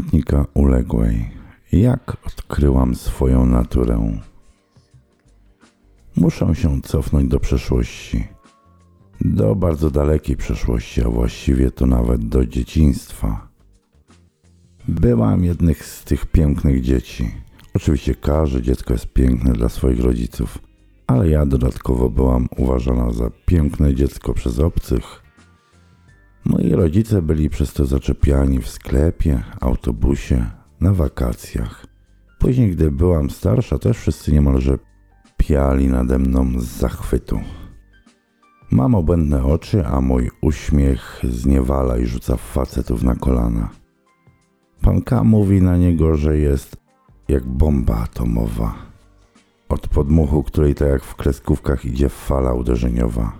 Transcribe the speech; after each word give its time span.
pamiętnika 0.00 0.46
uległej. 0.54 1.30
Jak 1.72 2.16
odkryłam 2.26 2.94
swoją 2.94 3.46
naturę? 3.46 4.18
Muszę 6.16 6.54
się 6.54 6.82
cofnąć 6.82 7.28
do 7.28 7.40
przeszłości. 7.40 8.24
Do 9.20 9.54
bardzo 9.54 9.90
dalekiej 9.90 10.36
przeszłości, 10.36 11.02
a 11.02 11.08
właściwie 11.08 11.70
to 11.70 11.86
nawet 11.86 12.28
do 12.28 12.46
dzieciństwa. 12.46 13.48
Byłam 14.88 15.44
jednych 15.44 15.84
z 15.84 16.04
tych 16.04 16.26
pięknych 16.26 16.82
dzieci. 16.82 17.30
Oczywiście 17.74 18.14
każde 18.14 18.62
dziecko 18.62 18.92
jest 18.92 19.12
piękne 19.12 19.52
dla 19.52 19.68
swoich 19.68 20.00
rodziców, 20.00 20.58
ale 21.06 21.28
ja 21.28 21.46
dodatkowo 21.46 22.10
byłam 22.10 22.48
uważana 22.56 23.12
za 23.12 23.30
piękne 23.46 23.94
dziecko 23.94 24.34
przez 24.34 24.58
obcych. 24.58 25.22
Moi 26.44 26.70
rodzice 26.72 27.22
byli 27.22 27.50
przez 27.50 27.72
to 27.72 27.86
zaczepiani 27.86 28.60
w 28.60 28.68
sklepie, 28.68 29.42
autobusie, 29.60 30.46
na 30.80 30.92
wakacjach. 30.92 31.86
Później, 32.38 32.70
gdy 32.70 32.90
byłam 32.90 33.30
starsza, 33.30 33.78
też 33.78 33.98
wszyscy 33.98 34.32
niemalże 34.32 34.78
piali 35.36 35.88
nade 35.88 36.18
mną 36.18 36.60
z 36.60 36.64
zachwytu. 36.64 37.40
Mam 38.70 38.94
obłędne 38.94 39.44
oczy, 39.44 39.86
a 39.86 40.00
mój 40.00 40.30
uśmiech 40.42 41.22
zniewala 41.28 41.98
i 41.98 42.06
rzuca 42.06 42.36
facetów 42.36 43.02
na 43.02 43.14
kolana. 43.14 43.70
Pan 44.80 45.02
K 45.02 45.24
mówi 45.24 45.62
na 45.62 45.76
niego, 45.76 46.16
że 46.16 46.38
jest 46.38 46.76
jak 47.28 47.46
bomba 47.46 47.96
atomowa. 47.96 48.74
Od 49.68 49.88
podmuchu, 49.88 50.42
której 50.42 50.74
tak 50.74 50.88
jak 50.88 51.04
w 51.04 51.14
kreskówkach 51.14 51.84
idzie 51.84 52.08
fala 52.08 52.54
uderzeniowa. 52.54 53.39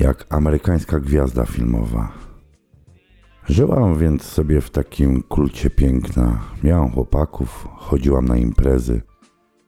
Jak 0.00 0.26
amerykańska 0.30 1.00
gwiazda 1.00 1.44
filmowa. 1.44 2.12
Żyłam 3.48 3.98
więc 3.98 4.22
sobie 4.22 4.60
w 4.60 4.70
takim 4.70 5.22
kulcie 5.22 5.70
piękna. 5.70 6.40
Miałam 6.62 6.90
chłopaków, 6.90 7.68
chodziłam 7.76 8.24
na 8.24 8.36
imprezy, 8.36 9.02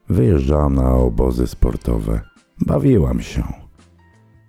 wyjeżdżałam 0.09 0.75
na 0.75 0.95
obozy 0.95 1.47
sportowe, 1.47 2.21
bawiłam 2.67 3.21
się. 3.21 3.43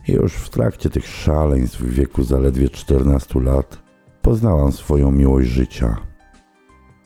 I 0.07 0.11
już 0.11 0.33
w 0.33 0.49
trakcie 0.49 0.89
tych 0.89 1.07
szaleństw 1.07 1.79
w 1.79 1.93
wieku 1.93 2.23
zaledwie 2.23 2.69
14 2.69 3.39
lat 3.39 3.83
poznałam 4.21 4.71
swoją 4.71 5.11
miłość 5.11 5.49
życia. 5.49 5.97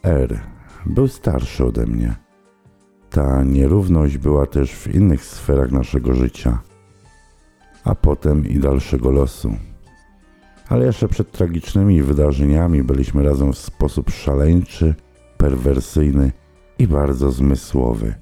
R 0.03 0.39
był 0.85 1.07
starszy 1.07 1.65
ode 1.65 1.85
mnie. 1.85 2.15
Ta 3.09 3.43
nierówność 3.43 4.17
była 4.17 4.45
też 4.45 4.71
w 4.71 4.95
innych 4.95 5.25
sferach 5.25 5.71
naszego 5.71 6.13
życia, 6.13 6.59
a 7.83 7.95
potem 7.95 8.47
i 8.47 8.59
dalszego 8.59 9.11
losu. 9.11 9.55
Ale 10.69 10.85
jeszcze 10.85 11.07
przed 11.07 11.31
tragicznymi 11.31 12.01
wydarzeniami 12.01 12.83
byliśmy 12.83 13.23
razem 13.23 13.53
w 13.53 13.57
sposób 13.57 14.09
szaleńczy, 14.09 14.95
perwersyjny 15.37 16.31
i 16.79 16.87
bardzo 16.87 17.31
zmysłowy, 17.31 18.13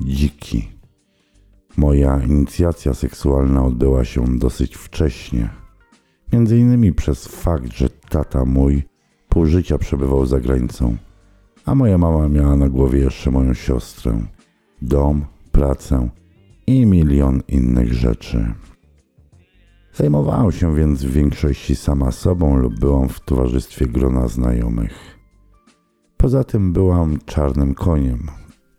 dziki. 0.00 0.68
Moja 1.76 2.20
inicjacja 2.22 2.94
seksualna 2.94 3.64
odbyła 3.64 4.04
się 4.04 4.38
dosyć 4.38 4.76
wcześnie. 4.76 5.48
Między 6.32 6.58
innymi 6.58 6.92
przez 6.92 7.26
fakt, 7.26 7.72
że 7.72 7.90
tata 7.90 8.44
mój 8.44 8.82
pół 9.28 9.46
życia 9.46 9.78
przebywał 9.78 10.26
za 10.26 10.40
granicą, 10.40 10.96
a 11.64 11.74
moja 11.74 11.98
mama 11.98 12.28
miała 12.28 12.56
na 12.56 12.68
głowie 12.68 12.98
jeszcze 12.98 13.30
moją 13.30 13.54
siostrę, 13.54 14.20
dom, 14.82 15.24
pracę 15.52 16.08
i 16.66 16.86
milion 16.86 17.42
innych 17.48 17.92
rzeczy. 17.92 18.54
Zajmowałam 19.98 20.52
się 20.52 20.74
więc 20.74 21.02
w 21.02 21.10
większości 21.10 21.76
sama 21.76 22.12
sobą 22.12 22.56
lub 22.56 22.80
byłam 22.80 23.08
w 23.08 23.20
towarzystwie 23.20 23.86
grona 23.86 24.28
znajomych. 24.28 25.18
Poza 26.16 26.44
tym 26.44 26.72
byłam 26.72 27.18
czarnym 27.26 27.74
koniem, 27.74 28.26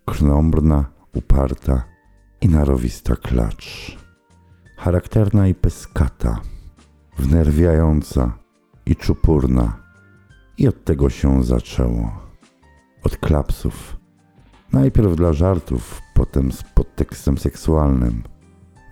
krnąbrna, 0.04 0.84
uparta 1.14 1.84
i 2.40 2.48
narowista 2.48 3.16
klacz. 3.16 3.96
Charakterna 4.76 5.48
i 5.48 5.54
pyskata, 5.54 6.40
wnerwiająca 7.18 8.32
i 8.86 8.96
czupurna. 8.96 9.76
I 10.58 10.68
od 10.68 10.84
tego 10.84 11.10
się 11.10 11.42
zaczęło. 11.42 12.12
Od 13.02 13.16
klapsów. 13.16 13.96
Najpierw 14.72 15.16
dla 15.16 15.32
żartów, 15.32 16.00
potem 16.14 16.52
z 16.52 16.62
podtekstem 16.62 17.38
seksualnym, 17.38 18.22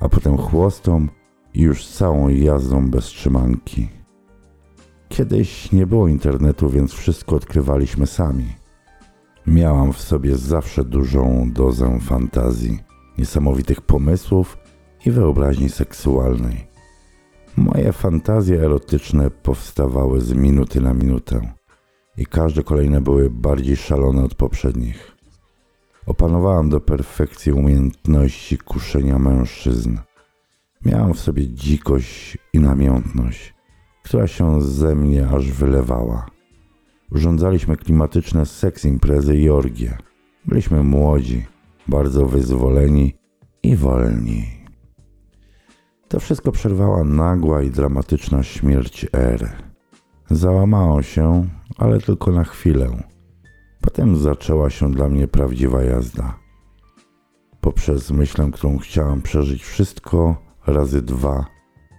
a 0.00 0.08
potem 0.08 0.36
chłostą 0.36 1.08
już 1.58 1.86
całą 1.86 2.28
jazdą 2.28 2.90
bez 2.90 3.04
trzymanki. 3.04 3.88
Kiedyś 5.08 5.72
nie 5.72 5.86
było 5.86 6.08
internetu, 6.08 6.70
więc 6.70 6.92
wszystko 6.92 7.36
odkrywaliśmy 7.36 8.06
sami. 8.06 8.46
Miałam 9.46 9.92
w 9.92 10.00
sobie 10.00 10.36
zawsze 10.36 10.84
dużą 10.84 11.50
dozę 11.52 11.98
fantazji, 12.00 12.78
niesamowitych 13.18 13.80
pomysłów 13.80 14.58
i 15.06 15.10
wyobraźni 15.10 15.68
seksualnej. 15.68 16.68
Moje 17.56 17.92
fantazje 17.92 18.62
erotyczne 18.62 19.30
powstawały 19.30 20.20
z 20.20 20.32
minuty 20.32 20.80
na 20.80 20.94
minutę 20.94 21.52
i 22.16 22.26
każde 22.26 22.62
kolejne 22.62 23.00
były 23.00 23.30
bardziej 23.30 23.76
szalone 23.76 24.24
od 24.24 24.34
poprzednich. 24.34 25.16
Opanowałam 26.06 26.68
do 26.68 26.80
perfekcji 26.80 27.52
umiejętności 27.52 28.58
kuszenia 28.58 29.18
mężczyzn. 29.18 29.96
Miałam 30.84 31.14
w 31.14 31.20
sobie 31.20 31.48
dzikość 31.48 32.38
i 32.52 32.58
namiętność, 32.58 33.54
która 34.02 34.26
się 34.26 34.62
ze 34.62 34.94
mnie 34.94 35.28
aż 35.28 35.52
wylewała. 35.52 36.26
Urządzaliśmy 37.10 37.76
klimatyczne 37.76 38.46
seks 38.46 38.84
imprezy 38.84 39.36
i 39.36 39.50
orgie. 39.50 39.98
Byliśmy 40.44 40.82
młodzi, 40.82 41.46
bardzo 41.88 42.26
wyzwoleni 42.26 43.14
i 43.62 43.76
wolni. 43.76 44.44
To 46.08 46.20
wszystko 46.20 46.52
przerwała 46.52 47.04
nagła 47.04 47.62
i 47.62 47.70
dramatyczna 47.70 48.42
śmierć 48.42 49.06
R. 49.12 49.48
Załamałam 50.30 51.02
się, 51.02 51.48
ale 51.76 52.00
tylko 52.00 52.32
na 52.32 52.44
chwilę. 52.44 53.02
Potem 53.80 54.16
zaczęła 54.16 54.70
się 54.70 54.92
dla 54.92 55.08
mnie 55.08 55.28
prawdziwa 55.28 55.82
jazda. 55.82 56.38
Poprzez 57.60 58.10
myślę, 58.10 58.50
którą 58.52 58.78
chciałam 58.78 59.22
przeżyć 59.22 59.64
wszystko 59.64 60.47
razy 60.72 61.02
dwa, 61.02 61.46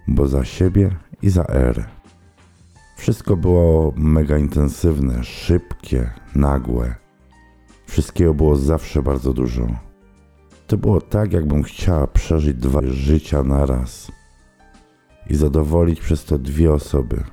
bo 0.08 0.28
za 0.28 0.44
siebie 0.44 0.96
i 1.22 1.30
za 1.30 1.44
R. 1.44 1.84
Wszystko 2.96 3.36
było 3.36 3.92
mega 3.96 4.38
intensywne, 4.38 5.24
szybkie, 5.24 6.10
nagłe. 6.34 6.94
Wszystkiego 7.86 8.34
było 8.34 8.56
zawsze 8.56 9.02
bardzo 9.02 9.32
dużo. 9.32 9.66
To 10.66 10.76
było 10.76 11.00
tak, 11.00 11.32
jakbym 11.32 11.62
chciała 11.62 12.06
przeżyć 12.06 12.56
dwa 12.56 12.80
życia 12.84 13.42
naraz 13.42 14.12
i 15.30 15.36
zadowolić 15.36 16.00
przez 16.00 16.24
to 16.24 16.38
dwie 16.38 16.72
osoby, 16.72 17.24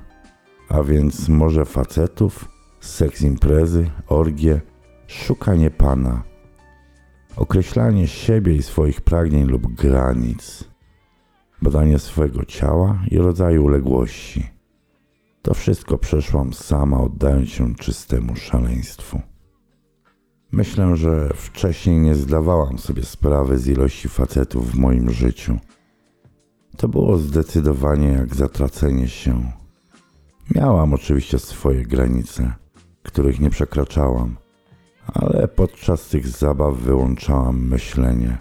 a 0.68 0.82
więc 0.82 1.28
może 1.28 1.64
facetów, 1.64 2.48
seks 2.80 3.22
imprezy, 3.22 3.90
orgie, 4.06 4.60
szukanie 5.06 5.70
pana, 5.70 6.22
określanie 7.36 8.08
siebie 8.08 8.54
i 8.56 8.62
swoich 8.62 9.00
pragnień 9.00 9.46
lub 9.46 9.74
granic 9.74 10.64
badanie 11.62 11.98
swojego 11.98 12.44
ciała 12.44 13.02
i 13.10 13.18
rodzaju 13.18 13.64
uległości. 13.64 14.46
To 15.42 15.54
wszystko 15.54 15.98
przeszłam 15.98 16.52
sama, 16.52 17.00
oddając 17.00 17.48
się 17.48 17.74
czystemu 17.74 18.36
szaleństwu. 18.36 19.20
Myślę, 20.52 20.96
że 20.96 21.30
wcześniej 21.34 21.98
nie 21.98 22.14
zdawałam 22.14 22.78
sobie 22.78 23.02
sprawy 23.02 23.58
z 23.58 23.68
ilości 23.68 24.08
facetów 24.08 24.70
w 24.70 24.74
moim 24.74 25.10
życiu. 25.10 25.58
To 26.76 26.88
było 26.88 27.18
zdecydowanie 27.18 28.08
jak 28.08 28.34
zatracenie 28.34 29.08
się. 29.08 29.52
Miałam 30.54 30.94
oczywiście 30.94 31.38
swoje 31.38 31.82
granice, 31.82 32.52
których 33.02 33.40
nie 33.40 33.50
przekraczałam, 33.50 34.36
ale 35.06 35.48
podczas 35.48 36.08
tych 36.08 36.28
zabaw 36.28 36.76
wyłączałam 36.76 37.68
myślenie. 37.68 38.38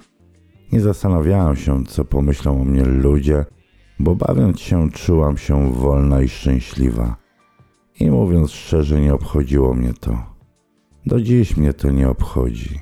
Nie 0.72 0.82
zastanawiałam 0.82 1.56
się, 1.56 1.86
co 1.86 2.06
pomyślą 2.06 2.62
o 2.62 2.64
mnie 2.64 2.86
ludzie, 2.86 3.46
bo 4.00 4.16
bawiąc 4.16 4.60
się 4.60 4.92
czułam 4.92 5.38
się 5.38 5.72
wolna 5.72 6.22
i 6.22 6.30
szczęśliwa. 6.30 7.16
I 8.00 8.12
mówiąc 8.12 8.52
szczerze, 8.52 9.02
nie 9.02 9.14
obchodziło 9.14 9.74
mnie 9.74 9.94
to. 9.94 10.18
Do 11.06 11.22
dziś 11.22 11.58
mnie 11.58 11.74
to 11.74 11.92
nie 11.92 12.10
obchodzi. 12.10 12.80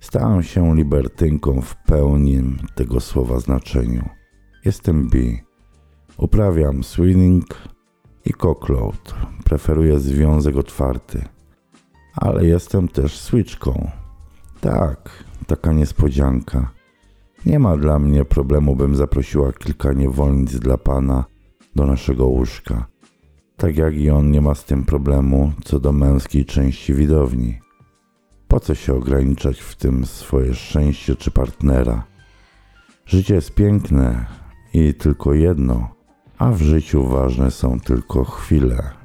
Stałam 0.00 0.42
się 0.42 0.76
libertynką 0.76 1.60
w 1.60 1.76
pełni 1.76 2.42
tego 2.74 3.00
słowa 3.00 3.40
znaczeniu. 3.40 4.08
Jestem 4.64 5.08
bi. 5.08 5.40
Uprawiam 6.16 6.84
swinging 6.84 7.44
i 8.24 8.32
cockload. 8.32 9.14
Preferuję 9.44 9.98
związek 9.98 10.56
otwarty. 10.56 11.24
Ale 12.16 12.46
jestem 12.46 12.88
też 12.88 13.18
switchką. 13.18 13.90
Tak, 14.60 15.24
taka 15.46 15.72
niespodzianka. 15.72 16.70
Nie 17.46 17.58
ma 17.58 17.76
dla 17.76 17.98
mnie 17.98 18.24
problemu, 18.24 18.76
bym 18.76 18.96
zaprosiła 18.96 19.52
kilka 19.52 19.92
niewolnic 19.92 20.56
dla 20.56 20.78
pana 20.78 21.24
do 21.76 21.86
naszego 21.86 22.26
łóżka. 22.26 22.86
Tak 23.56 23.76
jak 23.76 23.96
i 23.96 24.10
on 24.10 24.30
nie 24.30 24.40
ma 24.40 24.54
z 24.54 24.64
tym 24.64 24.84
problemu 24.84 25.52
co 25.64 25.80
do 25.80 25.92
męskiej 25.92 26.44
części 26.44 26.94
widowni. 26.94 27.58
Po 28.48 28.60
co 28.60 28.74
się 28.74 28.94
ograniczać 28.94 29.60
w 29.60 29.76
tym 29.76 30.06
swoje 30.06 30.54
szczęście 30.54 31.16
czy 31.16 31.30
partnera? 31.30 32.04
Życie 33.06 33.34
jest 33.34 33.54
piękne 33.54 34.26
i 34.74 34.94
tylko 34.94 35.34
jedno, 35.34 35.88
a 36.38 36.52
w 36.52 36.62
życiu 36.62 37.06
ważne 37.06 37.50
są 37.50 37.80
tylko 37.80 38.24
chwile. 38.24 39.01